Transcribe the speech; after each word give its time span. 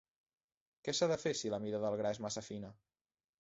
Què 0.87 0.95
s'ha 0.99 1.09
de 1.11 1.17
fer 1.23 1.33
si 1.41 1.51
la 1.55 1.59
mida 1.67 1.83
del 1.85 1.99
gra 2.01 2.15
és 2.19 2.23
massa 2.27 2.45
fina? 2.49 2.73